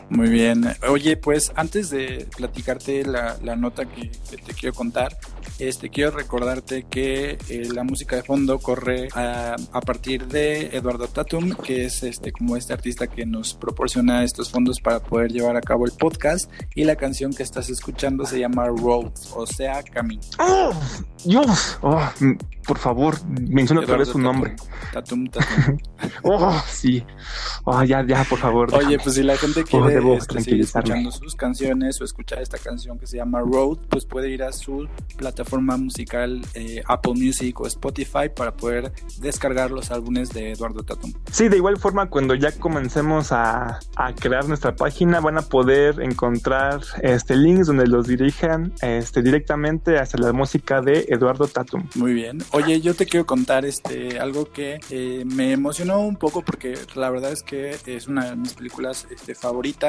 [0.09, 0.63] Muy bien.
[0.87, 5.17] Oye, pues antes de platicarte la, la nota que, te quiero contar,
[5.59, 11.07] este quiero recordarte que eh, la música de fondo corre a, a, partir de Eduardo
[11.07, 15.57] Tatum, que es este como este artista que nos proporciona estos fondos para poder llevar
[15.57, 19.83] a cabo el podcast y la canción que estás escuchando se llama Roads, o sea,
[19.83, 20.21] Camino.
[20.39, 20.71] ¡Oh!
[21.25, 22.09] Dios, oh,
[22.65, 24.55] por favor, menciona otra vez su nombre.
[24.93, 25.77] Tatum, Tatum.
[26.23, 27.03] oh, sí.
[27.65, 28.73] Oh, ya, ya, por favor.
[28.73, 32.97] Oye, pues si la gente quiere este, seguir escuchando sus canciones o escuchar esta canción
[32.97, 37.67] que se llama Road, pues puede ir a su plataforma musical eh, Apple Music o
[37.67, 41.13] Spotify para poder descargar los álbumes de Eduardo Tatum.
[41.31, 46.01] Sí, de igual forma, cuando ya comencemos a, a crear nuestra página, van a poder
[46.01, 51.87] encontrar este links donde los dirijan este, directamente hacia la música de Eduardo Tatum.
[51.95, 52.39] Muy bien.
[52.51, 57.09] Oye, yo te quiero contar este algo que eh, me emocionó un poco porque la
[57.09, 59.86] verdad es que es una de mis películas este, favoritas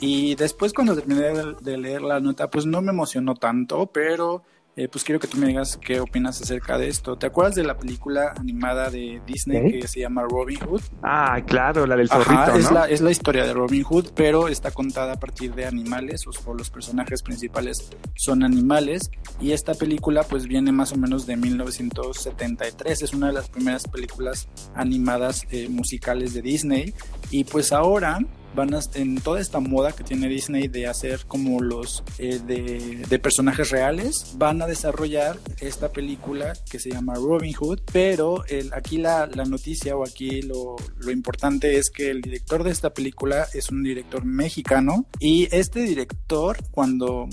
[0.00, 4.42] y después cuando terminé de leer la nota pues no me emocionó tanto, pero
[4.78, 7.18] eh, pues quiero que tú me digas qué opinas acerca de esto.
[7.18, 10.82] ¿Te acuerdas de la película animada de Disney que se llama Robin Hood?
[11.02, 14.70] Ah, claro, la del zorrito, es, la, es la historia de Robin Hood, pero está
[14.70, 20.46] contada a partir de animales, o, los personajes principales son animales, y esta película pues
[20.46, 26.34] viene más o menos de 1973, es una de las primeras películas animadas eh, musicales
[26.34, 26.94] de Disney,
[27.32, 28.20] y pues ahora
[28.54, 33.18] van a, en toda esta moda que tiene Disney de hacer como los eh, de,
[33.18, 38.98] personajes reales, van a desarrollar esta película que se llama Robin Hood, pero el, aquí
[38.98, 43.46] la, la, noticia o aquí lo, lo importante es que el director de esta película
[43.54, 47.28] es un director mexicano y este director cuando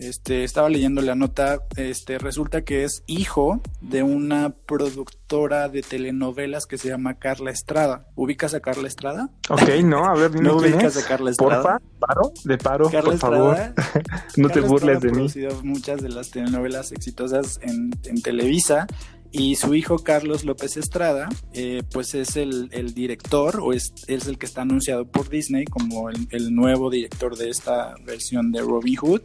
[0.00, 6.66] este, estaba leyendo la nota, este, resulta que es hijo de una productora de telenovelas
[6.66, 8.06] que se llama Carla Estrada.
[8.14, 9.30] ¿Ubicas a Carla Estrada?
[9.48, 11.62] Ok, no, a ver, dime ¿No ubicas a Carla Estrada?
[11.62, 13.56] Porfa, paro, de paro, por favor.
[14.36, 15.12] no te burles de mí.
[15.12, 18.86] Ha producido muchas de las telenovelas exitosas en, en Televisa
[19.32, 24.26] y su hijo Carlos López Estrada, eh, pues es el, el, director o es, es,
[24.26, 28.60] el que está anunciado por Disney como el, el, nuevo director de esta versión de
[28.60, 29.22] Robin Hood.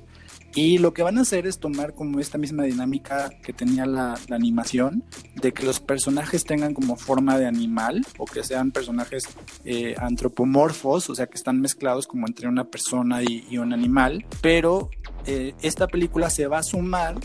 [0.55, 4.17] Y lo que van a hacer es tomar como esta misma dinámica que tenía la,
[4.31, 5.03] animación,
[5.35, 9.25] de que los personajes tengan como forma de animal o que sean personajes
[9.65, 14.25] eh, antropomorfos, o sea, que están mezclados como entre una persona y, un animal.
[14.41, 14.89] Pero
[15.25, 17.15] eh, esta película se va a sumar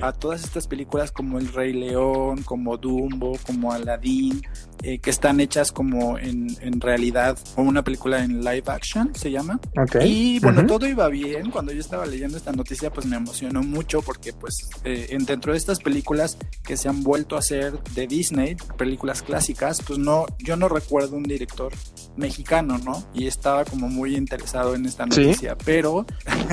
[0.00, 4.42] a todas estas películas como El Rey León, como Dumbo, como Aladdin,
[4.82, 9.30] eh, que están hechas como en, en, realidad, como una película en live action, se
[9.30, 9.60] llama.
[10.00, 11.50] Y bueno, todo iba bien.
[11.50, 15.58] Cuando yo estaba leyendo esta noticia, pues me emocionó mucho porque pues eh, dentro de
[15.58, 20.56] estas películas que se han vuelto a hacer de Disney, películas clásicas, pues no, yo
[20.56, 21.72] no recuerdo un director
[22.16, 23.04] mexicano, ¿no?
[23.12, 26.06] Y estaba como muy interesado en esta noticia, pero...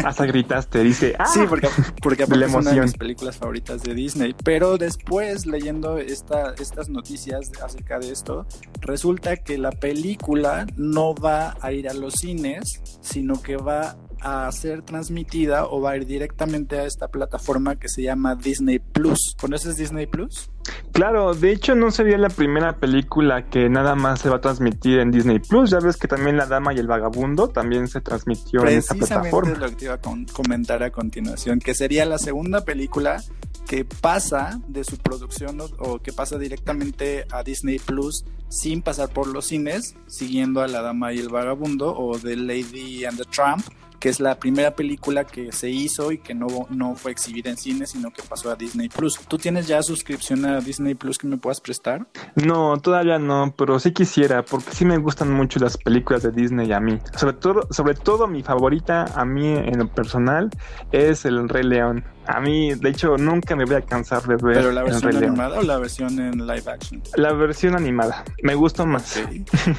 [0.04, 1.16] Hasta gritaste, dice...
[1.18, 1.26] ¡Ah!
[1.26, 1.70] Sí, porque,
[2.02, 7.52] porque es una de mis películas favoritas de Disney, pero después leyendo esta, estas noticias
[7.62, 8.46] acerca de esto,
[8.82, 14.52] resulta que la película no va a ir a los cines, sino que va a
[14.52, 19.36] ser transmitida o va a ir directamente a esta plataforma que se llama Disney Plus.
[19.40, 20.50] ¿Conoces Disney Plus?
[20.92, 25.00] Claro, de hecho no sería la primera película que nada más se va a transmitir
[25.00, 25.70] en Disney Plus.
[25.70, 29.52] Ya ves que también La Dama y el Vagabundo también se transmitió en esa plataforma.
[29.52, 30.02] Es lo que iba a
[30.34, 33.22] comentar a continuación, que sería la segunda película
[33.68, 39.28] que pasa de su producción o, que pasa directamente a Disney Plus sin pasar por
[39.28, 43.66] los cines, siguiendo a La Dama y el Vagabundo o The Lady and the Tramp,
[44.00, 47.58] que es la primera película que se hizo y que no, no fue exhibida en
[47.58, 49.20] cine, sino que pasó a Disney Plus.
[49.28, 52.06] ¿Tú tienes ya suscripción a Disney Plus que me puedas prestar?
[52.36, 56.72] No, todavía no, pero sí quisiera, porque sí me gustan mucho las películas de Disney
[56.72, 57.00] a mí.
[57.16, 60.50] Sobre todo, sobre todo mi favorita a mí en lo personal
[60.92, 62.04] es El Rey León.
[62.28, 64.58] A mí, de hecho, nunca me voy a cansar de ver.
[64.58, 67.02] ¿Pero la versión animada o la versión en live action?
[67.16, 68.26] La versión animada.
[68.44, 69.22] Me gusta más.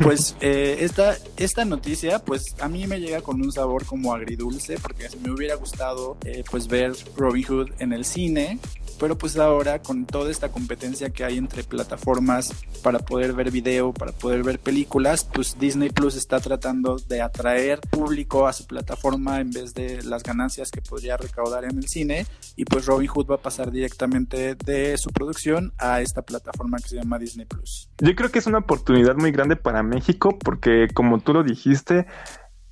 [0.03, 4.79] Pues eh, esta, esta noticia, pues a mí me llega con un sabor como agridulce,
[4.79, 8.59] porque me hubiera gustado eh, pues ver Robin Hood en el cine
[8.99, 13.93] pero pues ahora con toda esta competencia que hay entre plataformas para poder ver video,
[13.93, 19.41] para poder ver películas, pues Disney Plus está tratando de atraer público a su plataforma
[19.41, 23.31] en vez de las ganancias que podría recaudar en el cine y pues Robin Hood
[23.31, 27.89] va a pasar directamente de su producción a esta plataforma que se llama Disney Plus.
[27.99, 32.07] Yo creo que es una oportunidad muy grande para México porque como tú lo dijiste,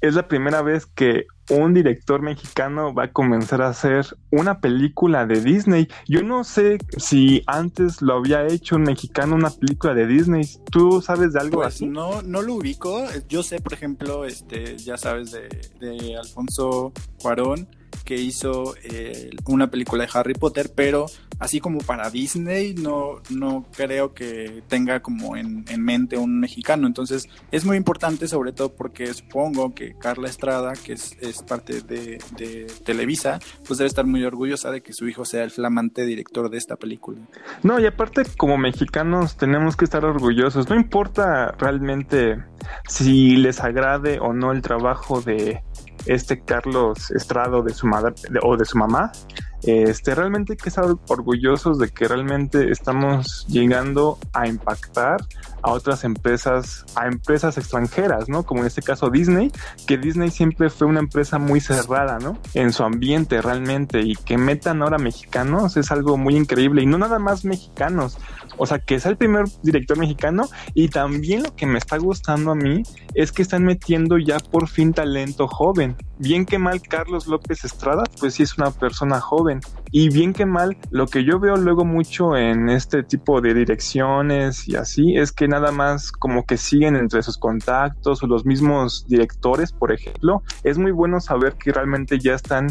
[0.01, 5.27] es la primera vez que un director mexicano va a comenzar a hacer una película
[5.27, 5.89] de Disney.
[6.07, 10.49] Yo no sé si antes lo había hecho un mexicano una película de Disney.
[10.71, 11.87] ¿Tú sabes de algo pues así?
[11.87, 13.05] No, no lo ubico.
[13.29, 15.49] Yo sé, por ejemplo, este, ya sabes de,
[15.81, 17.69] de Alfonso Cuarón
[18.05, 21.07] que hizo eh, una película de Harry Potter, pero
[21.39, 26.87] así como para Disney, no, no creo que tenga como en, mente un mexicano.
[26.87, 32.19] Entonces es muy importante, sobre todo porque supongo que Carla Estrada, que es, parte de,
[32.37, 36.51] de, Televisa, pues debe estar muy orgullosa de que su hijo sea el flamante director
[36.51, 37.21] de esta película.
[37.63, 40.69] No, y aparte como mexicanos tenemos que estar orgullosos.
[40.69, 42.43] No importa realmente
[42.89, 45.63] si les agrade o no el trabajo de
[46.07, 49.13] este Carlos Estrado de su madre o de su mamá,
[49.63, 55.25] este, realmente hay que estar orgullosos de que realmente estamos llegando a impactar
[55.63, 58.45] a otras empresas, a empresas extranjeras, ¿no?
[58.45, 59.51] Como en este caso Disney,
[59.87, 62.39] que Disney siempre fue una empresa muy cerrada, ¿no?
[62.55, 66.99] En su ambiente realmente y que metan ahora mexicanos es algo muy increíble y no
[66.99, 68.19] nada más mexicanos,
[68.57, 72.53] o sea, que es el primer director mexicano y también lo que me está gustando
[72.53, 72.83] a mí
[73.15, 75.97] es que están metiendo ya por fin talento joven.
[76.19, 79.61] Bien que mal Carlos López Estrada, pues sí es una persona joven.
[79.91, 84.69] Y bien que mal, lo que yo veo luego mucho en este tipo de direcciones
[84.69, 89.07] y así es que nada más como que siguen entre sus contactos o los mismos
[89.09, 90.43] directores, por ejemplo.
[90.65, 92.69] Es muy bueno saber que realmente ya están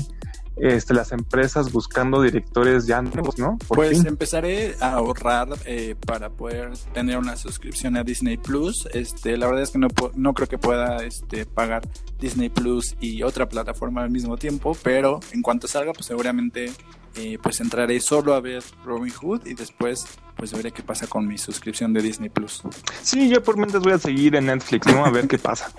[0.58, 3.58] este, las empresas buscando directores ya nuevos, ¿no?
[3.68, 8.88] pues empezaré a ahorrar eh, para poder tener una suscripción a Disney Plus.
[8.94, 11.88] Este, la verdad es que no, no creo que pueda este, pagar
[12.20, 16.72] Disney Plus y otra plataforma al mismo tiempo, pero en cuanto salga, pues seguramente
[17.16, 20.06] eh, pues entraré solo a ver Robin Hood y después
[20.36, 22.62] pues veré qué pasa con mi suscripción de Disney Plus.
[23.02, 25.06] Sí, yo por mientras voy a seguir en Netflix, ¿no?
[25.06, 25.72] A ver qué pasa.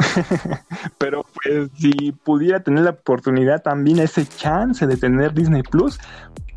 [0.98, 5.98] Pero pues si pudiera tener la oportunidad también ese chance de tener Disney Plus,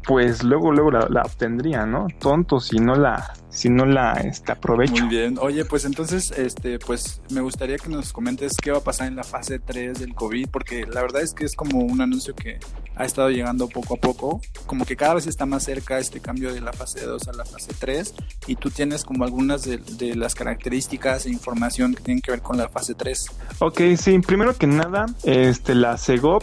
[0.10, 2.08] pues luego, luego la, obtendría, ¿no?
[2.20, 5.06] Tonto si no la, si no la este, aprovecho.
[5.06, 5.38] Muy bien.
[5.40, 9.16] Oye, pues entonces, este, pues me gustaría que nos comentes qué va a pasar en
[9.16, 12.58] la fase 3 del COVID, porque la verdad es que es como un anuncio que
[12.96, 16.52] ha estado llegando poco a poco, como que cada vez está más cerca este cambio
[16.56, 18.16] de la fase 2 a la fase 3,
[18.48, 22.42] y tú tienes como algunas de, de las características e información que tienen que ver
[22.42, 23.28] con la fase 3.
[23.60, 26.42] Ok, sí, primero que nada, este, la CEGOP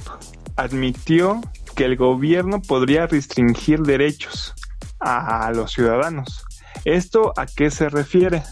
[0.55, 1.41] admitió
[1.77, 4.55] que el gobierno podría restringir derechos
[4.99, 6.45] a los ciudadanos.
[6.85, 8.43] ¿Esto a qué se refiere?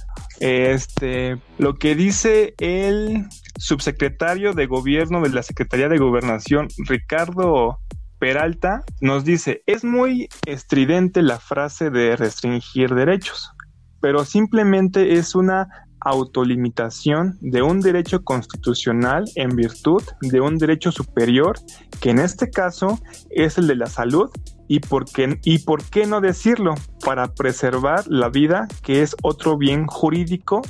[0.40, 7.78] Este, lo que dice el subsecretario de gobierno de la Secretaría de Gobernación, Ricardo
[8.18, 13.52] Peralta, nos dice, es muy estridente la frase de restringir derechos,
[14.00, 21.58] pero simplemente es una autolimitación de un derecho constitucional en virtud de un derecho superior,
[22.00, 24.30] que en este caso es el de la salud,
[24.68, 29.58] y por qué, y por qué no decirlo, para preservar la vida, que es otro
[29.58, 30.62] bien jurídico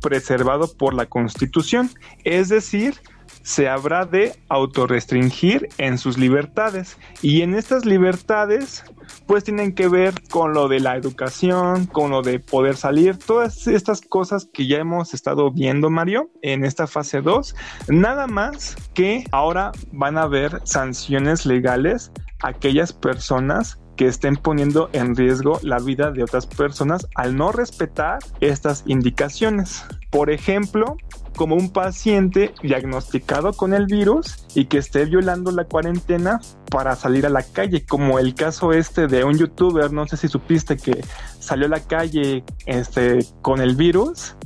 [0.00, 1.90] preservado por la Constitución,
[2.24, 2.94] es decir,
[3.42, 6.96] se habrá de autorrestringir en sus libertades.
[7.22, 8.84] Y en estas libertades,
[9.26, 13.66] pues tienen que ver con lo de la educación, con lo de poder salir, todas
[13.66, 17.54] estas cosas que ya hemos estado viendo, Mario, en esta fase 2.
[17.88, 24.88] Nada más que ahora van a haber sanciones legales a aquellas personas que estén poniendo
[24.92, 29.84] en riesgo la vida de otras personas al no respetar estas indicaciones.
[30.10, 30.96] Por ejemplo,
[31.36, 36.40] como un paciente diagnosticado con el virus y que esté violando la cuarentena
[36.70, 40.28] para salir a la calle, como el caso este de un youtuber, no sé si
[40.28, 41.04] supiste que
[41.38, 44.36] salió a la calle este, con el virus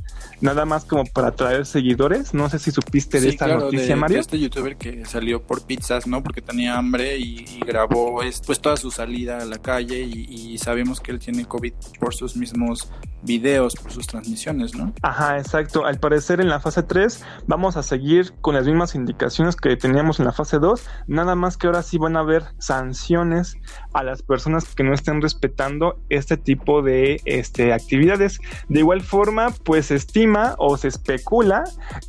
[0.41, 2.33] nada más como para traer seguidores.
[2.33, 4.19] No sé si supiste de esta noticia, Mario.
[4.19, 6.23] este youtuber que salió por pizzas, ¿no?
[6.23, 11.11] Porque tenía hambre y, grabó pues toda su salida a la calle y, sabemos que
[11.11, 12.89] él tiene COVID por sus mismos
[13.21, 14.93] videos, por sus transmisiones, ¿no?
[15.01, 15.85] Ajá, exacto.
[15.85, 20.19] Al parecer en la fase 3 vamos a seguir con las mismas indicaciones que teníamos
[20.19, 23.55] en la fase 2, nada más que ahora sí van a haber sanciones
[23.93, 28.39] a las personas que no estén respetando este tipo de este, actividades.
[28.69, 29.95] De igual forma, pues se
[30.27, 31.63] estima o se especula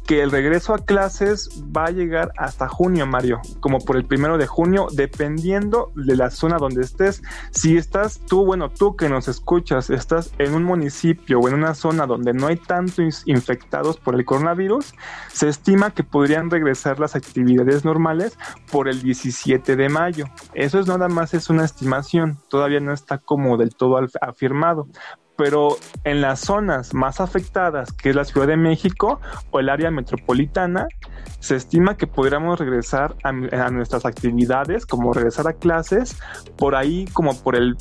[0.07, 4.39] que el regreso a clases va a llegar hasta junio, Mario, como por el primero
[4.39, 7.23] de junio, dependiendo de la zona donde estés.
[7.53, 11.75] Si estás tú, bueno, tú que nos escuchas, estás en un municipio o en una
[11.75, 14.95] zona donde no hay tantos infectados por el coronavirus,
[15.33, 18.37] se estima que podrían regresar las actividades normales
[18.73, 20.27] por el 17 de mayo.
[20.55, 24.89] Eso es nada más es una estimación, todavía no está como del todo afirmado,
[25.39, 29.21] pero en las zonas más afectadas, que es la Ciudad de México
[29.53, 30.89] o el área metropolitana,
[31.41, 33.31] se estima que podríamos regresar a,
[33.71, 36.17] nuestras actividades, como regresar a clases,
[36.57, 37.77] por ahí como por el,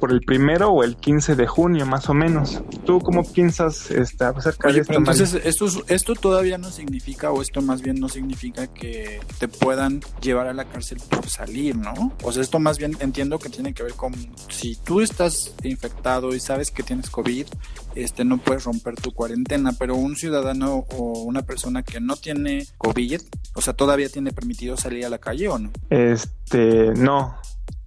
[0.00, 2.62] por el primero o el 15 de junio, más o menos.
[2.86, 4.94] ¿Tú cómo piensas este, acerca de esto?
[4.94, 10.00] entonces, esto, esto todavía no significa, o esto más bien no significa que te puedan
[10.22, 12.12] llevar a la cárcel por salir, ¿no?
[12.22, 14.14] O sea, esto más bien entiendo que tiene que ver con
[14.48, 17.46] si tú estás infectado y sabes que tienes COVID,
[17.94, 22.66] este, no puedes romper tu cuarentena, pero un ciudadano o una persona que no tiene
[22.78, 23.20] COVID,
[23.54, 25.70] o sea, todavía tiene permitido salir a la calle o no?
[25.90, 27.36] Este, no,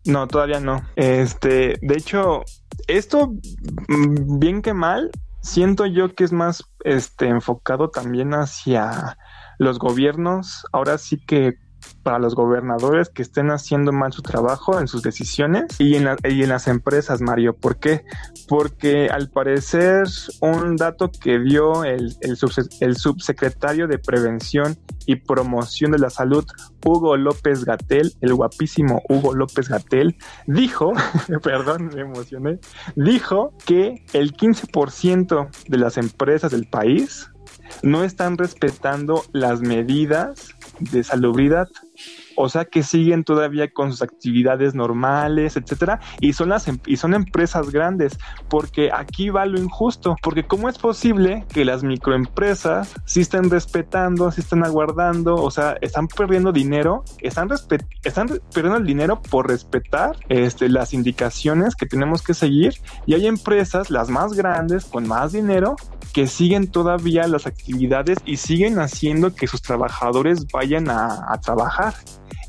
[0.06, 0.84] no, todavía no.
[0.96, 2.44] Este, de hecho,
[2.88, 3.34] esto,
[3.88, 5.10] mm, bien que mal,
[5.42, 9.18] siento yo que es más este enfocado también hacia
[9.58, 10.64] los gobiernos.
[10.72, 11.56] Ahora sí que
[12.10, 16.42] para los gobernadores que estén haciendo mal su trabajo en sus decisiones y en, y
[16.42, 17.56] en las empresas, Mario.
[17.56, 18.04] ¿Por qué?
[18.48, 20.08] Porque al parecer
[20.42, 22.16] un dato que dio el
[22.98, 26.46] subsecretario de Prevención y Promoción de la Salud,
[26.84, 30.18] Hugo López Gatel, el guapísimo Hugo López Gatel,
[30.48, 30.94] dijo,
[31.44, 32.58] perdón, me emocioné,
[32.96, 37.30] dijo que el 15% de las empresas del país
[37.84, 41.68] no están respetando las medidas de salubridad
[42.42, 46.96] o sea que siguen todavía con sus actividades normales, etcétera, y son las em, y
[46.96, 52.96] son empresas grandes, porque aquí va lo injusto, porque cómo es posible que las microempresas
[53.04, 57.50] sí estén respetando, sí están aguardando, o sea, están perdiendo dinero, están
[58.06, 62.76] están perdiendo el dinero por respetar este las indicaciones que tenemos que seguir
[63.06, 65.76] y hay empresas las más grandes con más dinero
[66.14, 71.94] que siguen todavía las actividades y siguen haciendo que sus trabajadores vayan a, a trabajar.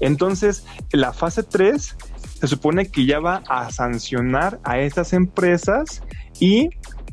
[0.01, 1.97] Entonces, la fase 3
[2.41, 6.03] se supone que ya va a sancionar a estas empresas
[6.39, 6.71] y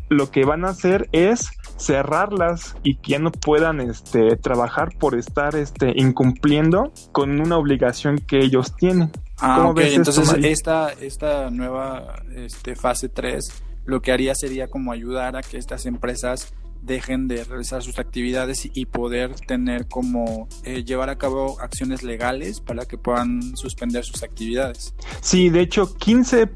[0.10, 5.16] lo que van a hacer es cerrarlas y que ya no puedan este, trabajar por
[5.16, 9.12] estar este, incumpliendo con una obligación que ellos tienen.
[9.40, 15.42] Ah, Entonces, esta, esta nueva este, fase 3 lo que haría sería como ayudar a
[15.42, 21.18] que estas empresas dejen de realizar sus actividades y poder tener como eh, llevar a
[21.18, 24.94] cabo acciones legales para que puedan suspender sus actividades.
[25.22, 26.50] Sí, de hecho, 15,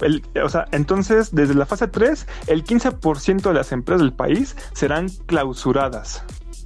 [0.43, 5.09] o sea, entonces desde la fase 3, el 15% de las empresas del país serán
[5.25, 6.23] clausuradas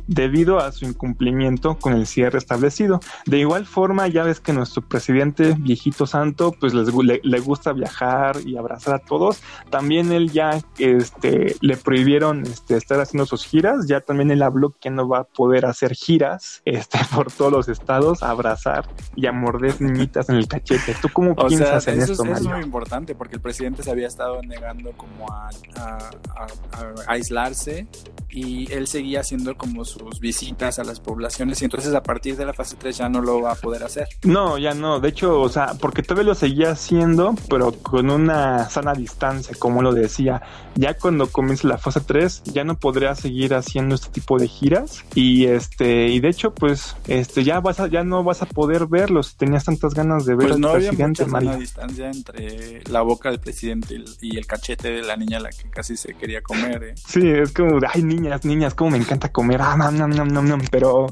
[0.07, 2.99] debido a su incumplimiento con el cierre establecido.
[3.25, 6.89] De igual forma, ya ves que nuestro presidente, viejito santo, pues les,
[7.23, 9.41] le, gusta viajar y abrazar a todos.
[9.69, 13.87] También él ya este, le prohibieron este, estar haciendo sus giras.
[13.87, 17.69] Ya también él habló que no va a poder hacer giras este, por todos los
[17.69, 20.95] estados, a abrazar y a morder niñitas en el cachete.
[21.01, 24.41] ¿Tú cómo piensas en esto, es, es muy importante porque el presidente se había estado
[24.41, 25.97] negando como a, a,
[26.71, 27.87] a aislarse
[28.29, 32.45] y él seguía haciendo como sus visitas a las poblaciones y entonces a partir de
[32.45, 34.07] la fase 3 ya no lo va a poder hacer.
[34.23, 38.69] No, ya no, de hecho, o sea, porque todavía lo seguía haciendo, pero con una
[38.69, 40.41] sana distancia, como lo decía.
[40.75, 45.05] Ya cuando comience la fase 3 ya no podría seguir haciendo este tipo de giras
[45.15, 48.85] y este y de hecho pues este ya vas a, ya no vas a poder
[48.85, 53.29] verlos, tenías tantas ganas de ver pues no había mucha sana distancia entre la boca
[53.29, 56.83] del presidente y el cachete de la niña a la que casi se quería comer.
[56.83, 56.95] ¿eh?
[56.95, 59.61] Sí, es como, ay niñas, niñas, como me encanta comer.
[59.61, 59.75] Ah,
[60.71, 61.07] pero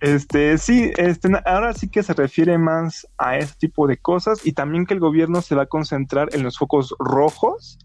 [0.00, 4.52] este sí, este, ahora sí que se refiere más a este tipo de cosas y
[4.52, 7.78] también que el gobierno se va a concentrar en los focos rojos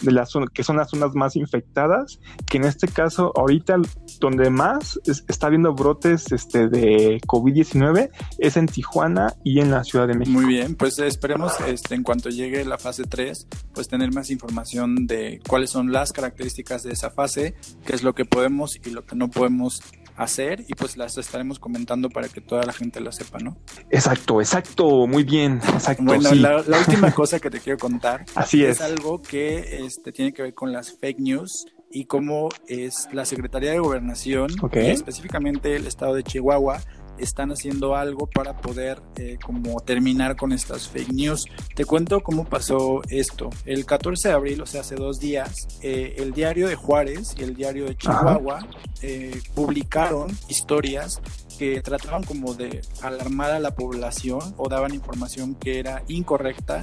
[0.00, 3.76] de las que son las zonas más infectadas, que en este caso ahorita
[4.20, 10.06] donde más está habiendo brotes este, de COVID-19 es en Tijuana y en la Ciudad
[10.06, 10.38] de México.
[10.38, 15.06] Muy bien, pues esperemos este, en cuanto llegue la fase 3, pues tener más información
[15.06, 19.04] de cuáles son las características de esa fase, qué es lo que podemos y lo
[19.04, 19.80] que no podemos
[20.24, 23.56] hacer y pues las estaremos comentando para que toda la gente lo sepa, ¿no?
[23.90, 26.02] Exacto, exacto, muy bien, exacto.
[26.04, 28.80] Bueno, la, última cosa que te quiero contar Así es.
[28.80, 33.72] algo que este, tiene que ver con las fake news y cómo es la Secretaría
[33.72, 36.80] de Gobernación, y específicamente el estado de Chihuahua,
[37.18, 41.46] están haciendo algo para poder eh, como terminar con estas fake news.
[41.74, 43.50] Te cuento cómo pasó esto.
[43.64, 47.42] El 14 de abril, o sea, hace dos días, eh, el diario de Juárez y
[47.42, 48.66] el diario de Chihuahua
[49.02, 51.20] eh, publicaron historias
[51.58, 56.82] que trataban como de alarmar a la población o daban información que era incorrecta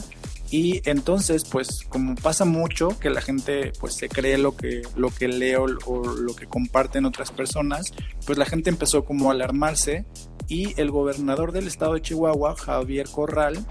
[0.52, 5.10] y entonces pues como pasa mucho que la gente pues se cree lo que lo
[5.10, 7.92] que leo o lo que comparten otras personas
[8.26, 10.06] pues la gente empezó como a alarmarse
[10.48, 13.66] y el gobernador del estado de Chihuahua Javier Corral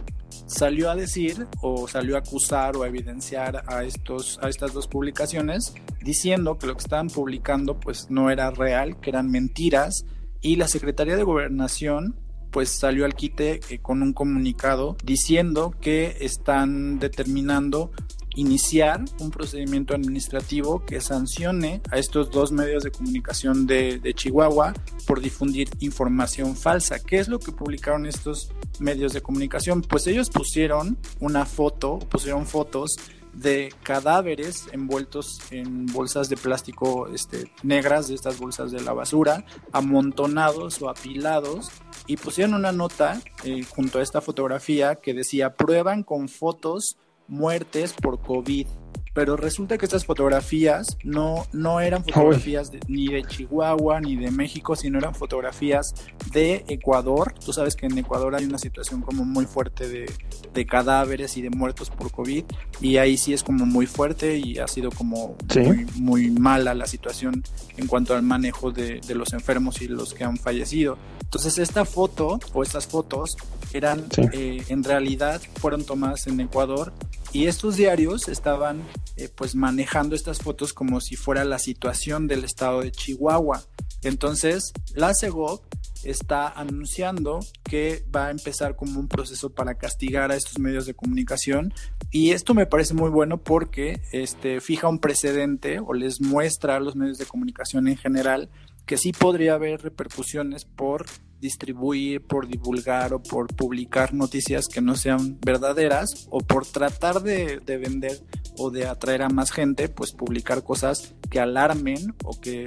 [0.47, 4.87] salió a decir o salió a acusar o a evidenciar a estos a estas dos
[4.87, 10.05] publicaciones diciendo que lo que estaban publicando pues no era real que eran mentiras.
[10.41, 12.17] Y la Secretaría de Gobernación
[12.51, 17.91] pues salió al quite eh, con un comunicado diciendo que están determinando
[18.37, 24.75] iniciar un procedimiento administrativo que sancione a estos dos medios de comunicación de, de, Chihuahua
[25.07, 27.01] por difundir información falsa.
[27.01, 29.83] ¿Qué es lo que publicaron estos medios de comunicación?
[29.83, 32.97] Pues ellos pusieron una foto, pusieron fotos
[33.41, 39.45] de cadáveres envueltos en bolsas de plástico este, negras, de estas bolsas de la basura,
[39.73, 41.71] amontonados o apilados,
[42.07, 46.97] y pusieron una nota eh, junto a esta fotografía que decía, prueban con fotos
[47.29, 48.67] muertes por COVID
[49.15, 54.77] pero resulta que estas fotografías no, no eran fotografías ni de Chihuahua ni de México,
[54.77, 55.95] sino eran fotografías
[56.33, 57.35] de Ecuador.
[57.45, 60.11] Tú sabes que en Ecuador hay una situación como muy fuerte de,
[60.55, 62.45] de cadáveres y de muertos por COVID,
[62.81, 66.87] y ahí sí es como muy fuerte y ha sido como muy, muy, mala la
[66.87, 67.43] situación
[67.77, 70.99] en cuanto al manejo de, de, los enfermos y los que han fallecido.
[71.23, 73.37] Entonces esta foto o estas fotos
[73.73, 76.93] eran eh, en realidad fueron tomadas en Ecuador
[77.33, 78.83] y estos diarios estaban
[79.17, 83.63] eh, pues manejando estas fotos como si fuera la situación del estado de Chihuahua.
[84.03, 85.63] Entonces, la CEGOP
[86.05, 90.95] está anunciando que va a empezar como un proceso para castigar a estos medios de
[90.95, 91.75] comunicación
[92.11, 96.81] y esto me parece muy bueno porque este fija un precedente o les muestra a
[96.81, 98.49] los medios de comunicación en general
[98.89, 101.05] que sí podría haber repercusiones por
[101.41, 107.61] distribuir, por divulgar o por publicar noticias que no sean verdaderas o por tratar de,
[107.67, 108.19] vender
[108.57, 112.67] o de atraer a más gente, pues publicar cosas que alarmen o que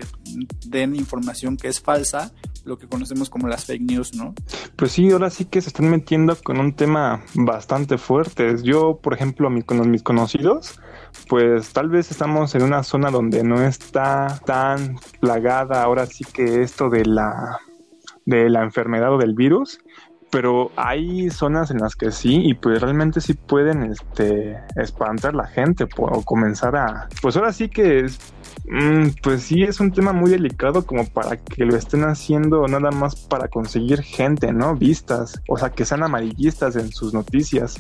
[0.68, 2.32] den información que es falsa,
[2.66, 4.36] lo que conocemos como las fake news, ¿no?
[4.76, 8.58] Pues sí, ahora sí que se están metiendo con un tema bastante fuerte.
[8.62, 10.80] Yo, por ejemplo, con mis conocidos,
[11.28, 16.62] pues tal vez estamos en una zona donde no está tan plagada ahora sí que
[16.62, 17.60] esto de la
[18.26, 19.80] de la enfermedad o del virus,
[20.32, 25.46] pero hay zonas en las que sí y pues realmente sí pueden este espantar la
[25.46, 28.18] gente o comenzar a pues ahora sí que es
[28.70, 32.92] mm, pues sí es un tema muy delicado como para que lo estén haciendo nada
[32.92, 34.76] más para conseguir gente, ¿no?
[34.76, 37.76] Vistas, o sea, que sean amarillistas en sus noticias.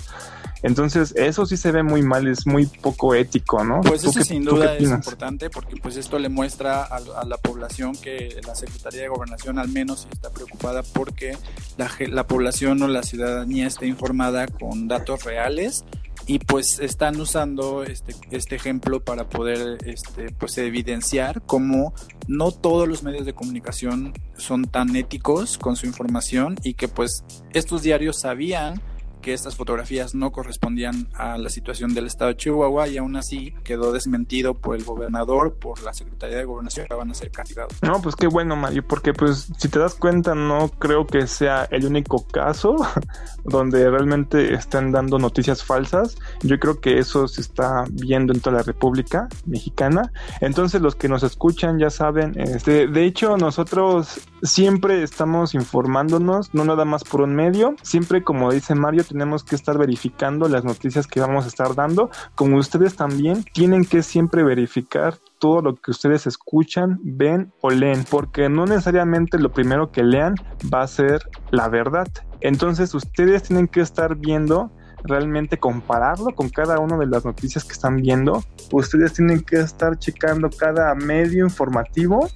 [0.63, 3.81] Entonces, eso sí se ve muy mal, es muy poco ético, ¿no?
[3.81, 8.39] Pues eso sin duda es importante porque pues esto le muestra a, la población que
[8.45, 11.37] la Secretaría de Gobernación al menos está preocupada porque
[11.77, 15.83] la, la población o la ciudadanía esté informada con datos reales
[16.27, 21.93] y pues están usando este, este ejemplo para poder este, pues evidenciar cómo
[22.27, 27.23] no todos los medios de comunicación son tan éticos con su información y que pues
[27.53, 28.81] estos diarios sabían
[29.21, 33.53] que estas fotografías no correspondían a la situación del estado de Chihuahua y aún así
[33.63, 37.73] quedó desmentido por el gobernador, por la Secretaría de Gobernación, que van a ser castigados.
[37.81, 41.67] No, pues qué bueno, Mario, porque pues si te das cuenta no creo que sea
[41.71, 42.75] el único caso
[43.43, 46.17] donde realmente están dando noticias falsas.
[46.41, 50.11] Yo creo que eso se está viendo en toda la República Mexicana.
[50.39, 56.65] Entonces los que nos escuchan ya saben, este, de hecho nosotros siempre estamos informándonos, no
[56.65, 61.07] nada más por un medio, siempre como dice Mario, tenemos que estar verificando las noticias
[61.07, 65.91] que vamos a estar dando, como ustedes también tienen que siempre verificar todo lo que
[65.91, 70.35] ustedes escuchan, ven o leen, porque no necesariamente lo primero que lean
[70.73, 71.21] va a ser
[71.51, 72.07] la verdad.
[72.41, 74.71] Entonces ustedes tienen que estar viendo
[75.03, 79.97] realmente compararlo con cada una de las noticias que están viendo, ustedes tienen que estar
[79.97, 82.27] checando cada medio informativo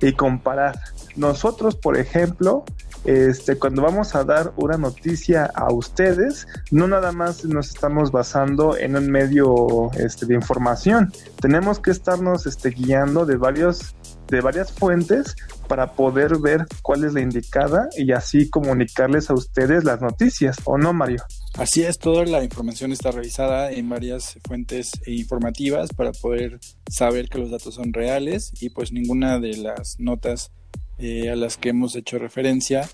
[0.00, 0.78] y comparar.
[1.18, 2.64] Nosotros, por ejemplo,
[3.04, 8.76] este, cuando vamos a dar una noticia a ustedes, no nada más nos estamos basando
[8.76, 13.94] en un medio este, de información, tenemos que estarnos este, guiando de varios
[14.28, 15.36] de varias fuentes
[15.68, 20.76] para poder ver cuál es la indicada y así comunicarles a ustedes las noticias, ¿o
[20.78, 21.22] no, Mario?
[21.54, 26.60] Así es, toda la información está revisada en varias fuentes informativas para poder
[26.90, 30.52] saber que los datos son reales y pues ninguna de las notas
[30.98, 32.88] eh, a las que hemos hecho referencia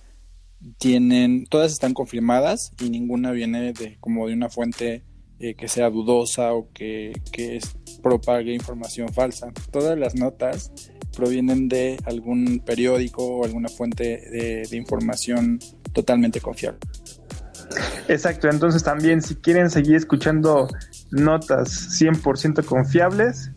[0.78, 5.05] tienen, todas están confirmadas y ninguna viene de como de una fuente
[5.38, 7.61] eh, que sea dudosa o que, que
[8.02, 9.52] propague información falsa.
[9.70, 10.72] Todas las notas
[11.14, 15.61] provienen de algún periódico o alguna fuente de información
[15.92, 16.80] totalmente confiable.
[18.09, 20.68] Exacto, entonces también si quieren seguir escuchando
[21.11, 23.50] notas 100% confiables,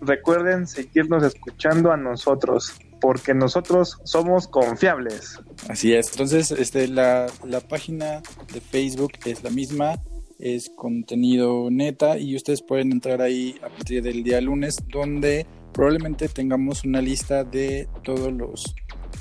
[0.00, 2.74] recuerden seguirnos escuchando a nosotros
[3.04, 5.38] porque nosotros somos confiables.
[5.68, 6.10] Así es.
[6.12, 10.02] Entonces, este, la, la página de Facebook es la misma,
[10.38, 16.30] es contenido neta y ustedes pueden entrar ahí a partir del día lunes donde probablemente
[16.30, 18.74] tengamos una lista de todos los,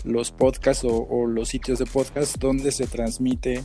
[0.03, 3.63] los podcasts o, o los sitios de podcast donde se transmite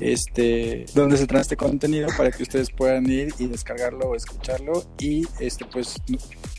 [0.00, 4.84] este, donde se trae este contenido para que ustedes puedan ir y descargarlo o escucharlo.
[4.98, 5.96] Y este pues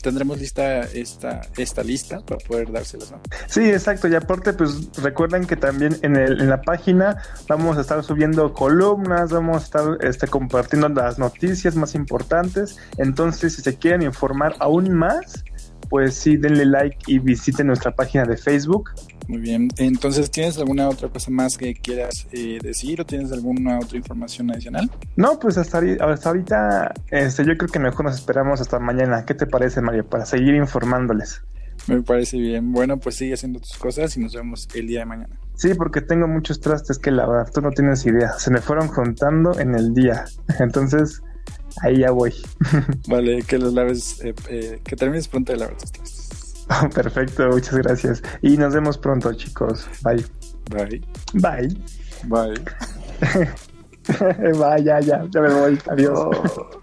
[0.02, 3.12] tendremos lista esta, esta lista para poder dárselas.
[3.46, 7.16] Sí, exacto, y aparte pues recuerden que también en, el, en la página
[7.48, 13.54] vamos a estar subiendo columnas, vamos a estar este, compartiendo las noticias más importantes, entonces
[13.54, 15.44] si se quieren informar aún más,
[15.88, 18.90] pues sí, denle like y visiten nuestra página de Facebook
[19.28, 23.78] muy bien, entonces, ¿tienes alguna otra cosa más que quieras eh, decir o tienes alguna
[23.78, 24.90] otra información adicional?
[25.16, 29.24] No, pues hasta, ahorita este, yo creo que mejor nos esperamos hasta mañana.
[29.24, 30.04] ¿Qué te parece, Mario?
[30.06, 31.42] Para seguir informándoles.
[31.86, 32.72] Me parece bien.
[32.72, 35.36] Bueno, pues sigue haciendo tus cosas y nos vemos el día de mañana.
[35.54, 37.50] Sí, porque tengo muchos trastes que lavar.
[37.50, 38.32] Tú no tienes idea.
[38.38, 40.24] Se me fueron juntando en el día.
[40.60, 41.22] Entonces,
[41.82, 42.34] ahí ya voy.
[43.08, 46.21] vale, que los laves, eh, eh, que termines pronto de lavar tus trastes.
[46.94, 48.22] Perfecto, muchas gracias.
[48.42, 49.86] Y nos vemos pronto, chicos.
[50.02, 50.24] Bye.
[50.70, 51.00] Bye.
[51.34, 51.68] Bye.
[52.24, 52.54] Bye.
[54.52, 55.78] Bye, ya, ya, ya me voy.
[55.88, 56.81] Adiós.